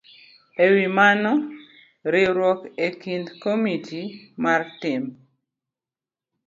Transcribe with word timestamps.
E 0.63 0.65
wi 0.73 0.85
mano, 0.97 1.31
riwruok 2.13 2.61
e 2.85 2.87
kind 3.01 3.27
komiti 3.41 4.01
mar 4.43 4.61
timb 4.81 5.07